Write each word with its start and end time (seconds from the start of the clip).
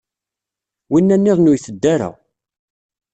Winna 0.91 1.15
nniḍen 1.17 1.49
ur 1.51 1.57
iteddu 1.57 1.87
ara. 1.93 2.09